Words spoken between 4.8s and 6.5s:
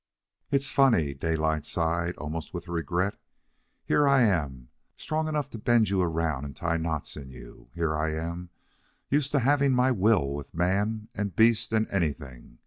strong enough to bend you around